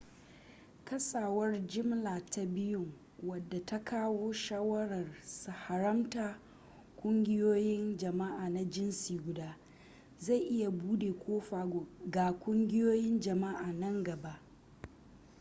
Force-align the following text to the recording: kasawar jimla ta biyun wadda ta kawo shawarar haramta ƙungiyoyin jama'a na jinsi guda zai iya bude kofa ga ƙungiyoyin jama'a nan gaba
kasawar 0.85 1.59
jimla 1.67 2.25
ta 2.29 2.45
biyun 2.45 2.91
wadda 3.23 3.65
ta 3.65 3.79
kawo 3.85 4.31
shawarar 4.33 5.05
haramta 5.67 6.39
ƙungiyoyin 7.03 7.97
jama'a 7.97 8.49
na 8.49 8.63
jinsi 8.63 9.17
guda 9.19 9.57
zai 10.19 10.39
iya 10.39 10.69
bude 10.71 11.11
kofa 11.13 11.67
ga 12.05 12.33
ƙungiyoyin 12.39 13.19
jama'a 13.19 13.73
nan 13.73 14.03
gaba 14.03 14.41